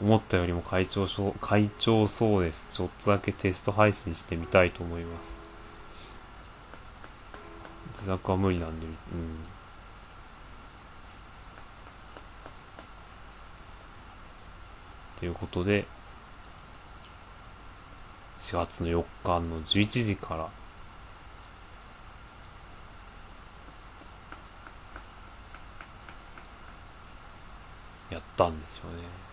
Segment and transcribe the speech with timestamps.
[0.00, 2.66] 思ったよりも会長そう、会長そうです。
[2.72, 5.38] ちょっとだけテスト配信してみたいと思います。
[7.94, 8.92] 自作は無理なんで、うん。
[15.18, 15.84] ということで、
[18.38, 20.48] 4月の4日の11時から、
[28.10, 29.27] やったんですよね。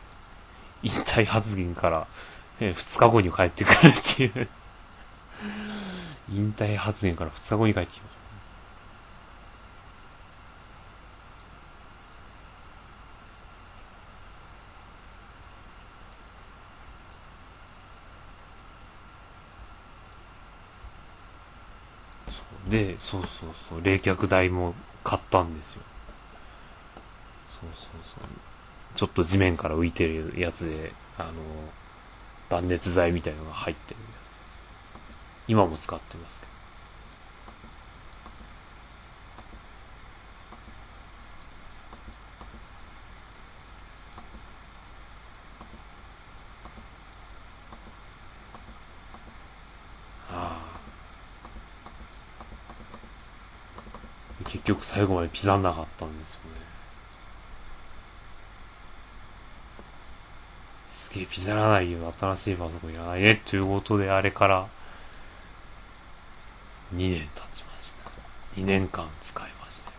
[0.86, 2.08] 引退発言から、
[2.60, 4.48] え2日後に帰ってくるっていう。
[6.30, 8.16] 引退発言から2日後に帰ってきまし
[22.66, 22.70] た。
[22.70, 25.82] で、そうそうそう、冷却台も買ったんですよ。
[27.60, 28.45] そうそうそう。
[28.96, 31.32] ちょっと地面から浮いてるやつで、あの、
[32.50, 35.50] 断熱材みたいのが入ってるやつ。
[35.50, 36.52] 今も使ってますけど。
[50.30, 50.58] あ
[54.46, 54.50] あ。
[54.50, 56.55] 結局最後まで刻んなかったんですよね。
[61.22, 64.68] えピザらないよ、新しいパソコンいらないね、ということであれから
[66.94, 68.12] 2年経ちました。
[68.60, 69.98] 2年間使いましたよ。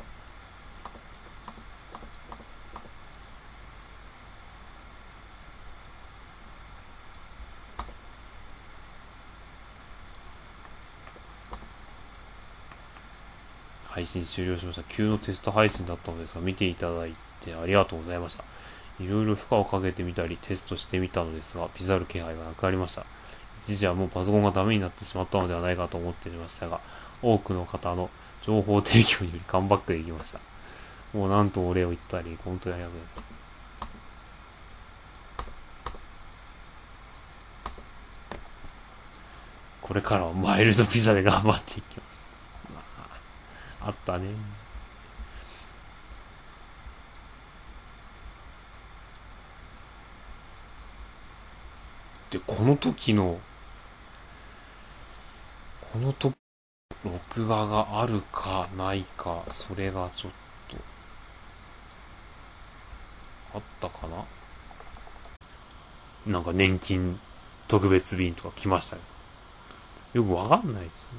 [13.88, 14.82] 配信終了しました。
[14.82, 18.44] 急のテスト配信だったのですが、見ていただいてありがとうございました。
[18.98, 23.04] いろいろ負荷をかけてみたり、テストしてみたのですが、ピザる気配がなくなりました。
[23.66, 26.80] 一時はもうパソコンがダメになってしまったのではないかと思っていましたが、
[27.22, 28.10] 多くの方の
[28.42, 30.40] 情報提供によりカムバックできました。
[31.12, 33.26] もうなんとお礼を言ったり、本当にありがとうございます。
[39.82, 42.06] これからはマイルドピザで頑張っていきます。
[43.80, 44.30] あったね。
[52.30, 53.38] で、この時の、
[55.92, 56.34] この時、
[57.04, 60.32] 録画があるかないか、それがちょっ
[60.68, 60.76] と、
[63.54, 64.24] あったかな？
[66.32, 67.20] なんか年金
[67.68, 69.02] 特別便とか来ましたよ。
[70.14, 71.18] よくわかんないですよね。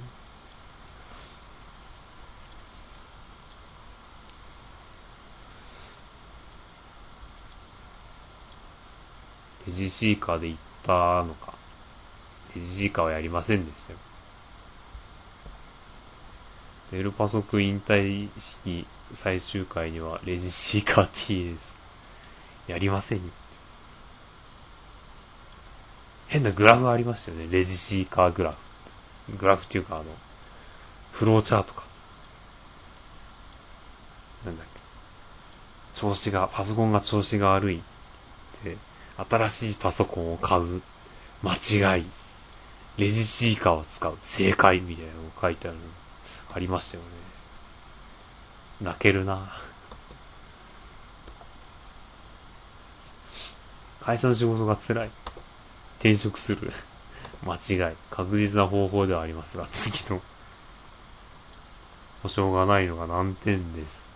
[9.68, 11.54] レジシーカーで行ったのか。
[12.56, 14.00] レジシーカはやりませんでしたよ。
[16.92, 21.76] デルパソク引退式最終回にはレジシーカー T です。
[22.68, 23.24] やりませんよ。
[26.28, 27.48] 変なグラフありましたよね。
[27.50, 28.56] レジシーカーグラ
[29.28, 29.38] フ。
[29.38, 30.06] グラフっていうかあの、
[31.12, 31.84] フローチャートか。
[34.46, 34.80] なんだっけ。
[36.00, 37.82] 調子が、パソコンが調子が悪い、
[39.18, 40.82] 新しいパソコンを買う。
[41.44, 41.56] 間
[41.96, 42.06] 違い。
[42.98, 44.18] レジシーカーを使う。
[44.22, 45.84] 正解みたいなのが書いてあるの。
[46.54, 47.10] ありましたよね。
[48.82, 49.52] 泣けるな
[54.02, 55.12] 会社の仕事が辛い。
[56.00, 56.72] 転職する。
[57.44, 57.96] 間違い。
[58.10, 60.22] 確実な方法ではありますが、次の
[62.24, 64.08] 保証がないのが難点です。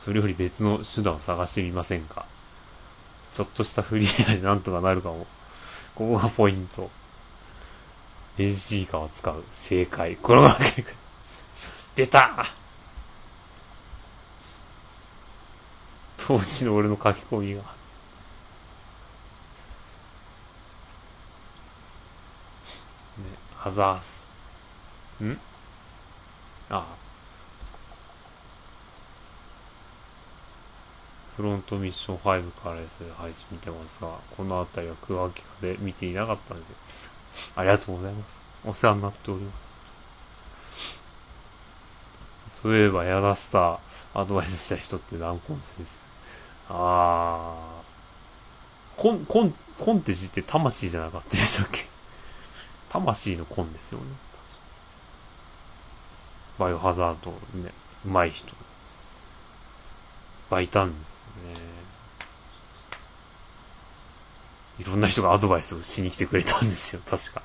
[0.00, 2.24] それより別の手段を探してみませんか？
[3.34, 5.26] ちょっとしたフリーでなんとかなるかも。
[5.94, 6.90] ここがポイント。
[8.38, 9.44] レジシーカーを使う。
[9.52, 10.16] 正解。
[10.16, 10.86] このわけ。
[11.94, 12.46] 出た
[16.16, 17.60] 当時の俺の書き込みが。
[17.60, 17.66] ね、
[23.54, 24.24] ハザース。
[25.22, 25.38] ん？
[26.70, 26.99] ああ。
[31.40, 36.64] フロントミッション5からですね、配信見てますが、このあたりは空白期間で見ていなかったんで、
[37.56, 38.34] ありがとうございます。
[38.62, 39.52] お世話になっておりま
[42.50, 42.60] す。
[42.60, 43.78] そういえば、エアダスター
[44.12, 45.96] アドバイスした人って何コン先生
[46.68, 49.00] あー。
[49.00, 51.88] コン、コン、コンって字って魂じゃなかったでしたっけ
[52.90, 54.04] 魂のコンですよね。
[56.58, 57.72] バイオハザードね、
[58.04, 58.54] 上手い人。
[60.50, 60.92] バイタン。
[64.78, 67.42] いろんな人がアドバイスをしに来てくれたんですよ、確か。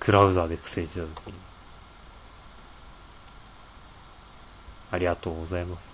[0.00, 1.34] クラウザーで苦戦した時に。
[4.90, 5.92] ありがとうございます。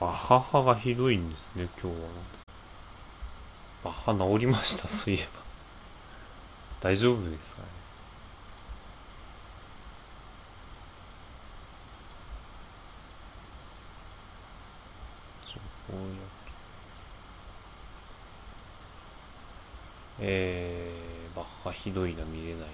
[0.00, 2.08] バッハがひどいんですね、今日は。
[3.84, 5.42] バッハ治りました、そういえば。
[6.80, 7.81] 大丈夫ですかね。
[15.92, 16.06] こうや
[20.20, 22.66] えー、バッハひどいな、見れない。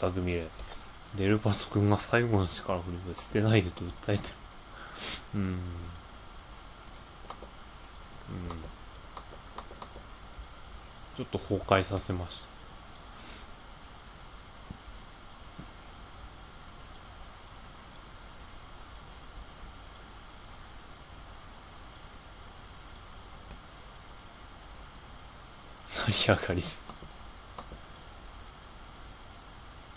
[0.00, 0.48] 全く見れない。
[1.16, 4.34] デルパソ君が最後の力振りを捨てないでと訴えてる。
[5.36, 5.40] うん。
[5.40, 5.58] うん。
[11.16, 12.55] ちょっと崩壊させました。
[26.16, 26.62] り上がり。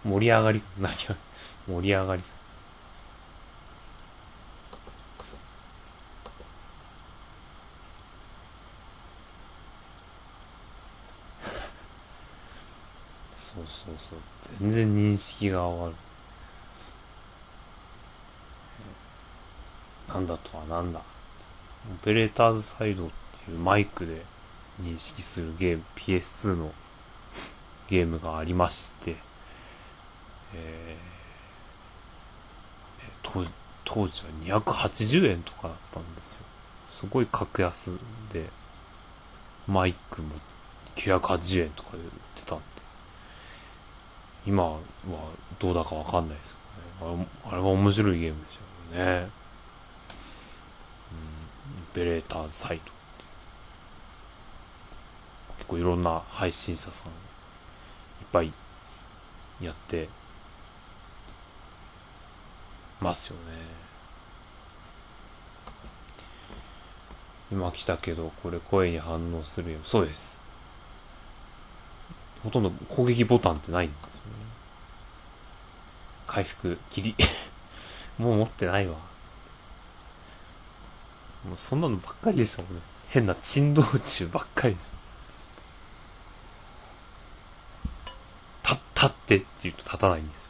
[0.04, 1.16] 盛り上がり、 何が、
[1.68, 2.36] 盛り上がりす。
[13.38, 14.20] そうそうそう。
[14.60, 15.96] 全然認識が終わる。
[20.14, 21.00] なんだとはなんだ。
[21.00, 23.10] オペレーターズサイドっ
[23.46, 24.24] ていうマイクで
[24.82, 26.74] 認識するゲーム、PS2 の
[27.88, 29.16] ゲームがありまして、
[30.54, 33.50] えー、
[33.86, 36.40] 当時は280円とかだったんですよ。
[36.90, 37.92] すごい格安
[38.32, 38.50] で、
[39.68, 40.36] マイクも
[40.96, 42.04] 980円とかで売っ
[42.36, 42.64] てたんで、
[44.46, 44.80] 今は
[45.60, 46.56] どうだかわかんないです
[47.00, 47.28] けどね。
[47.46, 48.60] あれあれは面白いゲームでし
[48.94, 49.30] たよね。
[51.12, 52.99] うん、ベレーターサイト。
[55.70, 57.16] 構いろんな配信者さんいっ
[58.32, 58.52] ぱい
[59.62, 60.10] やって
[63.00, 63.80] ますよね。
[67.52, 69.80] 今来たけど、これ声に反応するよ。
[69.84, 70.40] そうです。
[72.44, 74.12] ほとんど攻撃ボタンってないんですよね。
[76.28, 77.16] 回復、切り。
[78.18, 78.94] もう持ってないわ。
[81.46, 82.82] もうそんなのばっかりですもんね。
[83.10, 84.99] 変な珍道中ばっかりですよ。
[89.02, 90.50] 立ってって言うと立たないんですよ。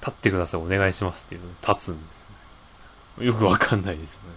[0.00, 2.26] 立ってください、お願いしますっていうのに立つんですよ
[3.18, 3.26] ね。
[3.26, 4.28] よくわかんないですよね。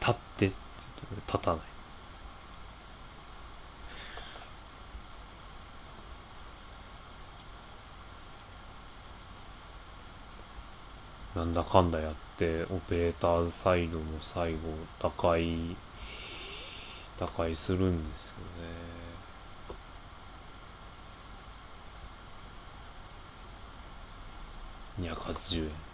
[0.00, 0.56] 立ってって
[1.10, 1.60] 言うと立たない。
[11.34, 14.58] なんだかんだやって、オペレーターズサイドも最後、
[15.00, 15.74] 打開、
[17.18, 18.32] 打開するんですよ
[18.62, 19.11] ね。
[25.00, 25.92] 280円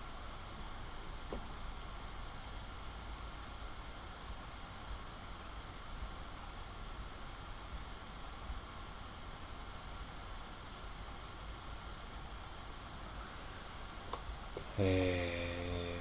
[14.80, 15.96] え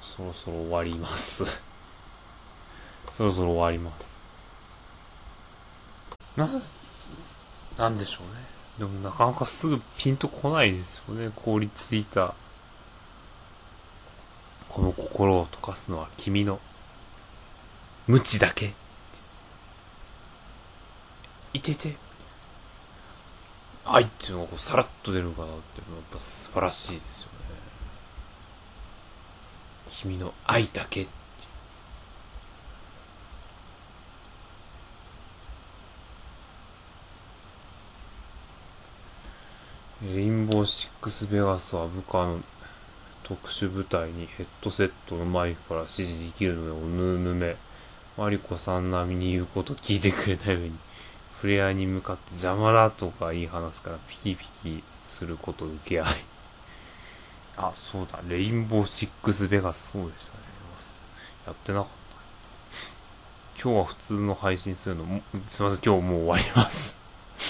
[0.00, 1.44] ー、そろそろ終わります。
[3.12, 4.06] そろそろ終わります。
[6.36, 6.48] な、
[7.76, 8.55] なんでしょうね。
[8.78, 11.30] でもなかなかすぐピンとこないですよね。
[11.34, 12.34] 凍りついた。
[14.68, 16.60] この心を溶かすのは君の
[18.06, 18.74] 無知だけ。
[21.54, 21.96] いてて。
[23.86, 27.30] 愛っていうのがこうさらっと出るかなってやっぱ素晴らしいですよね。
[29.90, 31.06] 君の愛だけ。
[40.14, 42.38] レインボーシックスベガスは部下の
[43.24, 47.56] 特殊部隊にヘッドセットのマイクから指示できるのでおぬぬめ。
[48.16, 50.78] マリコさん並みに言うこと聞いてくれない上に、
[51.40, 56.14] プレイヤーに向かって邪魔だとか言い放すからピキピキすること受け合い。
[57.56, 60.38] あ、そうだ、レインボーシックスベガスそうでしたね。
[61.46, 61.88] やってなかっ
[63.56, 63.62] た。
[63.62, 65.04] 今日は普通の配信するの、
[65.50, 66.96] すいません、今日もう終わります。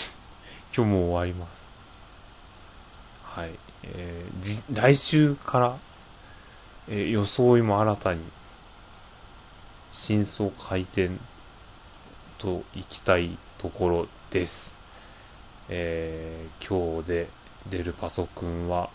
[0.74, 1.65] 今日もう終わります。
[3.36, 3.50] はい。
[3.82, 5.78] えー、来週から、
[6.88, 8.20] えー、装いも新たに、
[9.92, 11.10] 真相回転
[12.38, 14.74] と行きたいところです。
[15.68, 17.28] えー、今日で
[17.68, 18.88] 出るパソコンは、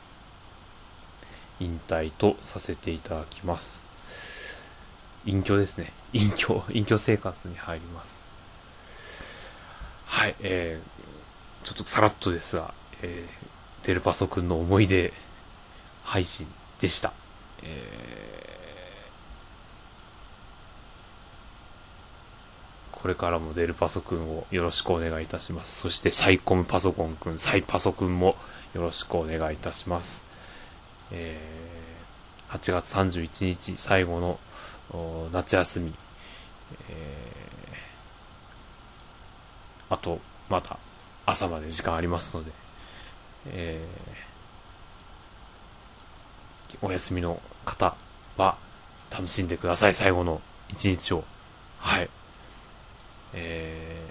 [1.60, 3.86] 引退とさせていただきます。
[5.24, 5.93] 隠居ですね。
[6.13, 8.15] 隠居、隠居生活に入ります。
[10.07, 13.50] はい、えー、ちょっとさらっとですが、えー、
[13.84, 15.12] デルパソ君の思い出
[16.04, 16.48] 配信
[16.80, 17.14] でした。
[17.64, 25.80] えー、これからもデルパソ君をよろしくお願いいたします。
[25.82, 28.36] そしてサイコムパソコン君、サイパソ君も
[28.74, 30.26] よろしくお願いいたします。
[31.12, 35.94] えー、8月31日最後の夏休み、
[36.90, 40.20] えー、あと、
[40.50, 40.78] まだ
[41.26, 42.61] 朝まで時間ありますので、
[43.48, 47.95] えー、お休みの方
[48.38, 48.57] は
[49.10, 51.24] 楽しんでください、最後の一日を。
[51.79, 52.10] はい。
[53.33, 54.05] え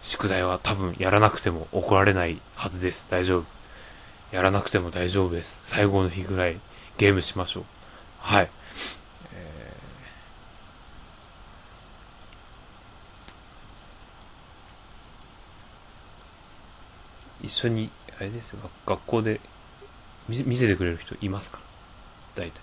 [0.00, 3.06] ー、宿題は多分やらなくても怒られないはずです。
[3.10, 3.44] 大丈夫。
[4.32, 5.60] やらなくても大丈夫です。
[5.64, 6.58] 最後の日ぐらい
[6.96, 7.64] ゲームしましょう。
[8.18, 8.50] はい。
[17.42, 19.40] 一緒に、あれですよ、学校で
[20.28, 21.58] 見見せてくれる人いますか
[22.36, 22.60] ら大体。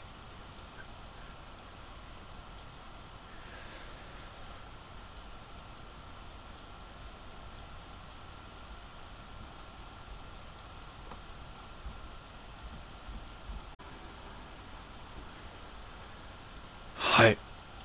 [17.20, 17.38] はい。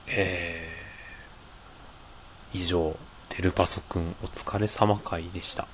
[0.06, 2.96] えー、以上、
[3.28, 5.66] テルパソくんお疲れ様会でした。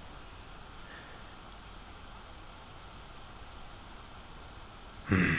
[5.10, 5.36] うん。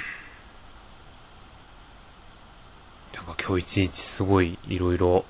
[3.16, 5.24] なんか今日一日すごい色々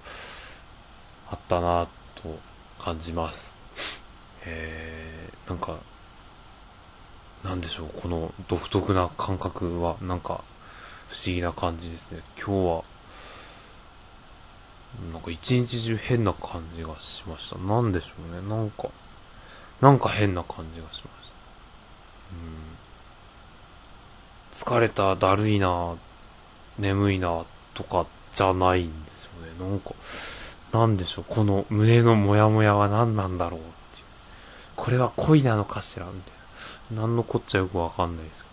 [1.31, 2.37] あったなと
[2.79, 3.57] 感じます。
[4.45, 5.79] えー、なんか、
[7.41, 10.43] なんでしょう、この独特な感覚はなんか
[11.07, 12.21] 不思議な感じですね。
[12.37, 12.83] 今日は、
[15.11, 17.57] なんか一日中変な感じがしました。
[17.57, 18.47] なんでしょうね。
[18.47, 18.89] なんか、
[19.79, 21.09] なんか変な感じがしました。
[22.33, 22.77] うん
[24.51, 25.95] 疲れた、だるいな、
[26.77, 29.69] 眠いな、とかじゃないんですよね。
[29.69, 29.93] なんか、
[30.71, 34.05] なんでしょう、この胸のモヤモヤは何なんだろうっていう。
[34.75, 36.33] これは恋なのかしらみたい
[36.95, 37.01] な。
[37.01, 38.49] 何のこっちゃよくわかんないですけ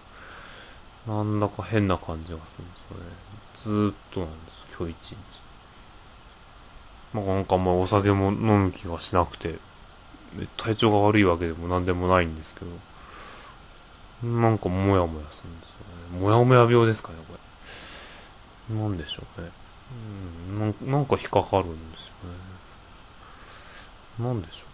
[1.07, 1.25] ど。
[1.25, 3.13] なんだか変な感じがするんですよね。
[3.57, 5.41] ずーっとなんです、今日一日。
[7.15, 9.55] まあ、なんかまあお酒も飲む気がしなくて、
[10.57, 12.71] 体調が悪いわけでも何でもないんですけど、
[14.29, 15.77] なんかモヤモヤするんですよ
[16.13, 16.21] ね。
[16.21, 17.15] もやもや病ですかね、
[18.71, 19.51] なんでしょうね。
[19.91, 22.13] うん、なんか引っかかるんですよ
[24.19, 24.27] ね。
[24.27, 24.69] なんでしょう。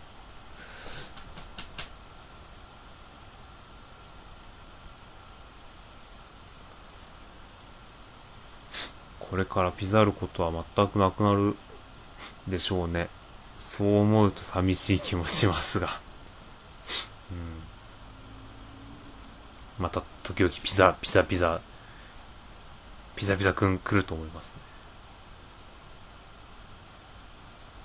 [9.20, 11.56] これからピザることは全くなくなる
[12.46, 13.08] でしょうね。
[13.58, 16.00] そう思うと寂しい気もしますが。
[17.32, 17.62] うん。
[19.78, 21.60] また時々ピザ、ピザピザ、
[23.16, 24.54] ピザピザくん来ると思いますね。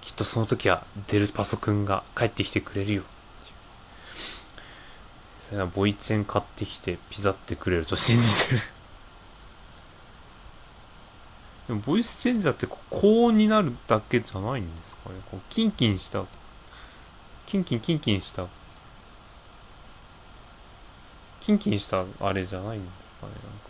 [0.01, 3.03] きっとその時はデルパソくんが帰ってきてくれるよ。
[5.49, 8.61] それはボイチェン買ってきてピザってくれると信じてる
[11.67, 15.15] でもボイスチェンジャーって高音になるだけじゃないんですかね。
[15.29, 16.25] こうキンキンした、
[17.47, 18.47] キンキンキンキンした
[21.39, 23.68] キンキンしたあれじゃないんですかね、なんか。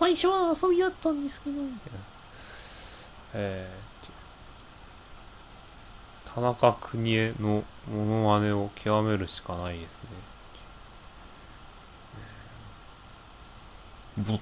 [0.00, 1.98] 最初は遊びだったんですけど、みたいな。
[3.34, 10.08] えー、田中邦衛のモノマネを極めるしかないですね。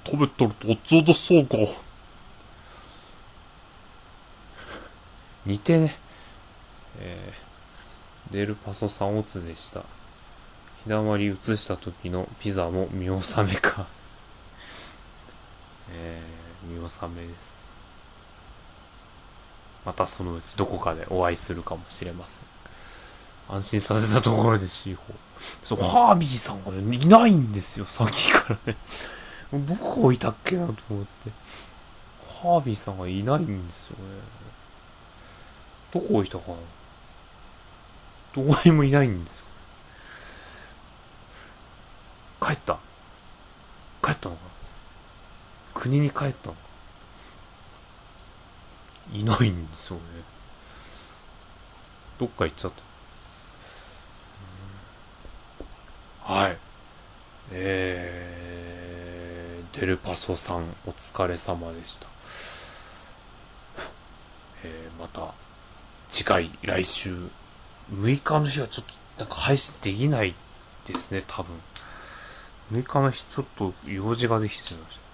[0.05, 1.57] 食べとる途中でそうか。
[5.45, 5.97] 似てね。
[7.01, 9.83] えー、デルパソさんオツでした。
[10.85, 13.98] 日だまり移した時のピザも見納めか
[15.93, 17.59] えー、見納めです。
[19.85, 22.45] またそのうちどこかでお会いするかもしれません。
[23.49, 24.99] 安心させたところで C4。
[25.63, 28.77] そう、ハービーさんがね、いないんですよ、さっきからね。
[29.67, 31.31] どこ置いたっけなと思って。
[32.43, 34.21] ハービーさんがいないんですよね。
[35.93, 36.57] どこ置いたかな
[38.35, 39.45] どこにもいないんですよ。
[42.41, 42.79] 帰った
[45.79, 46.51] 国に帰った
[49.13, 50.03] いないんですよね。
[52.19, 52.73] どっか行っちゃっ
[56.27, 56.33] た。
[56.33, 56.59] はい。
[57.53, 62.09] えー、デルパソさんお疲れ様でした。
[64.65, 65.33] えー、また、
[66.11, 67.15] 次回、来週、
[67.93, 70.35] 6日の日はちょっと、なんか配信できない
[70.87, 71.57] ですね、多分。
[72.73, 75.08] 6日の日、ちょっと用事ができてしまいました。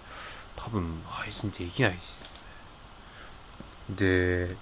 [0.56, 2.44] 多分、配信できないです
[3.90, 3.96] ね。
[3.96, 4.56] で、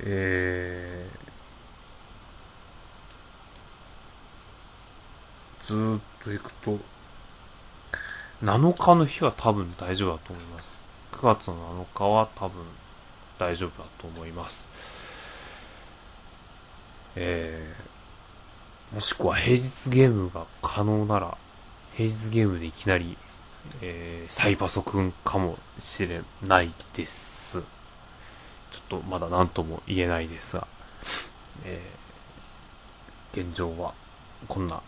[0.00, 6.78] えー、ずーっと行くと、
[8.42, 10.82] 7日の日は多分大丈夫だと思います。
[11.12, 12.64] 9月の7日は多分
[13.38, 14.70] 大丈夫だと思います。
[17.16, 21.38] えー、もしくは平日ゲームが可能なら、
[21.94, 23.16] 平日ゲームでいきなり、
[23.80, 27.60] えー、サイパソくんかもしれないです。
[28.70, 30.66] ちょっとまだ何とも言えないですが、
[31.64, 33.94] えー、現状は
[34.48, 34.82] こんな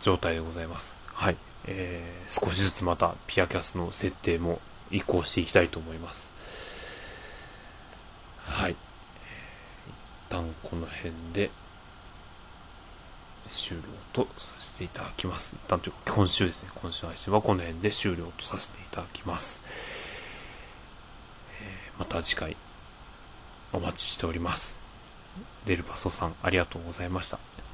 [0.00, 0.96] 状態でございます。
[1.12, 1.36] はい。
[1.66, 6.30] えー、少しずつまたピアキャスの設定も移行していきたいと思います。
[8.44, 8.72] はい。
[8.72, 8.76] 一
[10.28, 11.50] 旦この辺で
[13.50, 15.56] 終了とさせていただきます。
[15.68, 16.70] なんというか今週ですね。
[16.74, 19.60] 今週配信はこの辺で終了とさせていただきます。
[21.60, 22.56] えー、また次回
[23.72, 24.78] お待ちしております。
[25.64, 27.65] デルパソさんありがとうございました。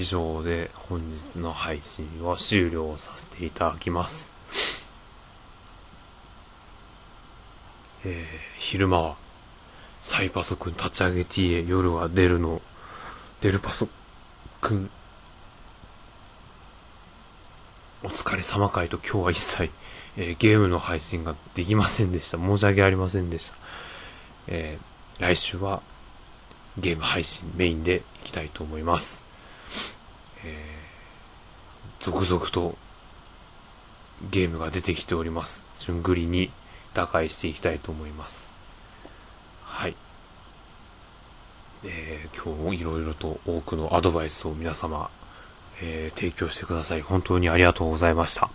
[0.00, 4.32] 以上で本日の配信は終了させていただきます。
[8.06, 9.16] えー、昼間は
[10.00, 12.62] サイパソくん立ち上げ T へ夜は出るの、
[13.42, 13.88] 出るパソ
[14.62, 14.90] くん、
[18.02, 19.70] お疲れ様会と今日は一切、
[20.16, 22.38] えー、ゲームの配信ができませんでした。
[22.38, 23.56] 申し訳ありませんでした。
[24.46, 25.82] えー、来週は
[26.78, 29.28] ゲーム配信メインでいきたいと思います。
[30.44, 32.76] えー、続々と
[34.30, 35.66] ゲームが出てきております。
[35.78, 36.50] 順繰りに
[36.94, 38.56] 打開していきたいと思います。
[39.64, 39.96] はい。
[41.84, 45.10] えー、今日もいろいろと多くのアドバイスを皆様、
[45.80, 47.00] えー、提供してください。
[47.00, 48.50] 本当にありがとうございました。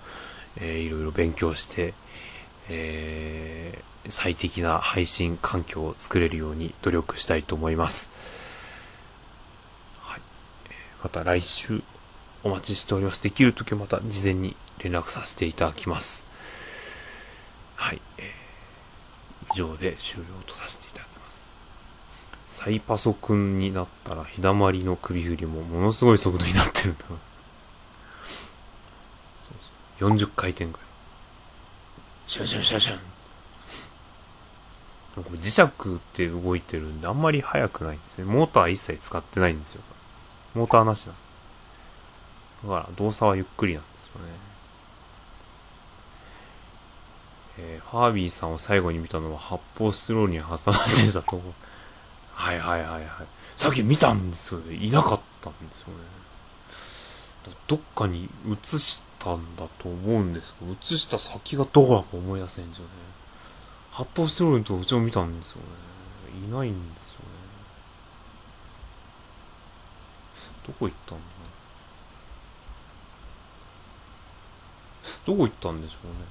[0.58, 1.94] えー、いろいろ勉強して、
[2.70, 8.12] えー、最適な配信環境を作れるように努力したいと思います。
[11.06, 11.84] また来週
[12.42, 13.22] お待ちしております。
[13.22, 16.24] できるときまた事前に連絡させていただきます。
[17.76, 18.02] はい。
[18.18, 21.48] えー、以上で終了とさせていただきます。
[22.48, 27.10] サイパソくんになったら、日だまりの首振りもものすごい速度になってるんだな。
[27.10, 27.18] そう
[30.00, 30.82] そう40回転ぐらい。
[32.26, 33.00] シャンシャンシャンシャン。
[35.18, 38.26] 磁石って動いてるんで、あんまり速くないんですね。
[38.26, 39.84] モーター一切使ってないんですよ。
[40.56, 41.12] モーターなしだ。
[42.64, 44.32] だから動作はゆっくりなんですよね。
[47.58, 51.42] えー、ファービーさんを最後に見たのは発泡スチロールに挟まれてたとこ。
[52.34, 53.06] はいはいはいはい。
[53.56, 54.76] さっき見たんですよね。
[54.76, 55.94] いなかったんですよね。
[57.68, 62.88] どっかに映したんだと思うんですけど、映した先がどこだか思い出せんじゃね。
[63.92, 65.62] 発泡スチロールのとこうちも見たんですよね。
[66.48, 67.26] いないんですよね。
[70.66, 71.24] どこ行ったんだ
[75.26, 76.26] どこ行ったんでしょうね。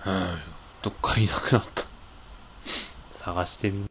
[0.00, 0.38] はあ、
[0.82, 1.84] どっかいなくなった。
[3.12, 3.89] 探してみ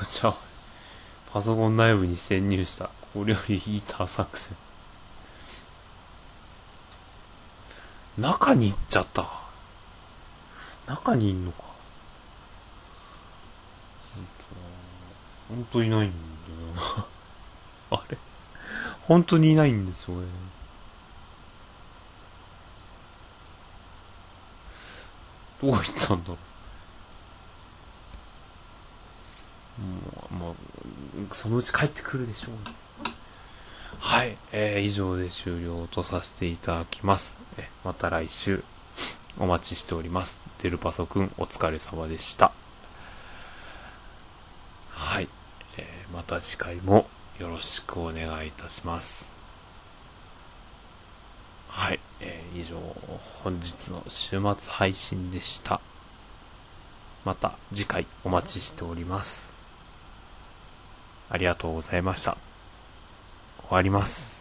[0.00, 0.34] こちら、
[1.30, 2.88] パソコン内部に潜入した。
[3.12, 4.56] これよりヒーター作戦。
[8.16, 9.50] 中に行っちゃったか。
[10.86, 11.64] 中にいんのか。
[15.50, 17.06] 本当いないんだよな。
[17.98, 18.16] あれ？
[19.02, 20.26] 本当にいないんですよね。
[25.60, 26.49] どう行ったんだろう。
[30.30, 30.54] も
[31.30, 32.52] う、そのうち帰ってくるでしょう、
[33.98, 37.38] はい、えー、以上で終了とさせていただきます。
[37.56, 38.62] えまた来週
[39.38, 40.40] お待ちしております。
[40.62, 42.52] デルパソくんお疲れ様でした。
[44.90, 45.28] はい。
[45.78, 47.06] えー、また次回も
[47.38, 49.32] よろしくお願いいたします。
[51.68, 52.00] はい。
[52.20, 52.76] えー、以上、
[53.42, 55.80] 本日の週末配信でした。
[57.24, 59.59] また次回お待ちしております。
[61.30, 62.36] ありがとうございました。
[63.62, 64.39] 終わります。